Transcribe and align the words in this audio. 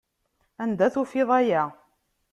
Anda 0.63 0.87
tufiḍ 0.93 1.29
aya? 1.39 1.63